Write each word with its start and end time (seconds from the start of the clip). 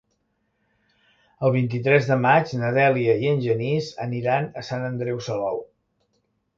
El 1.49 1.53
vint-i-tres 1.57 2.09
de 2.13 2.17
maig 2.25 2.55
na 2.63 2.73
Dèlia 2.79 3.17
i 3.27 3.31
en 3.35 3.45
Genís 3.47 3.93
aniran 4.09 4.53
a 4.65 4.69
Sant 4.73 4.91
Andreu 4.93 5.25
Salou. 5.31 5.67